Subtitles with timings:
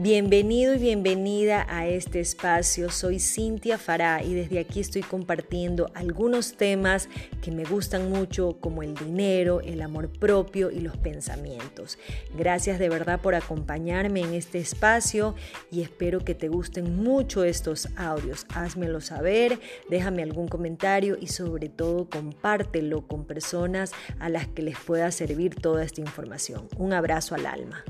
[0.00, 2.88] Bienvenido y bienvenida a este espacio.
[2.88, 7.08] Soy Cintia Fará y desde aquí estoy compartiendo algunos temas
[7.42, 11.98] que me gustan mucho como el dinero, el amor propio y los pensamientos.
[12.32, 15.34] Gracias de verdad por acompañarme en este espacio
[15.68, 18.46] y espero que te gusten mucho estos audios.
[18.54, 19.58] Házmelo saber,
[19.90, 23.90] déjame algún comentario y sobre todo compártelo con personas
[24.20, 26.68] a las que les pueda servir toda esta información.
[26.76, 27.84] Un abrazo al alma.